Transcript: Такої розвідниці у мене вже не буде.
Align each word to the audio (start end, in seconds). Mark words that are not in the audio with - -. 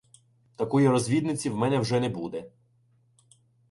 Такої 0.55 0.87
розвідниці 0.87 1.49
у 1.49 1.55
мене 1.57 1.77
вже 1.79 1.99
не 1.99 2.09
буде. 2.09 2.51